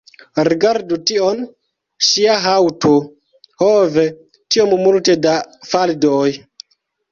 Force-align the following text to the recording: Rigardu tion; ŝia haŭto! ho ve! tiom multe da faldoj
Rigardu 0.47 0.95
tion; 1.11 1.43
ŝia 2.07 2.37
haŭto! 2.47 2.95
ho 3.65 3.69
ve! 3.99 4.07
tiom 4.57 4.75
multe 4.87 5.19
da 5.29 5.37
faldoj 5.75 6.27